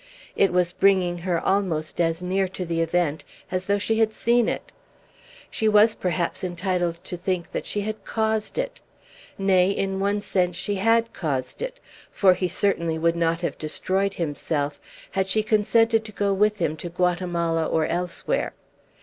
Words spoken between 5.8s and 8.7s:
perhaps, entitled to think that she had caused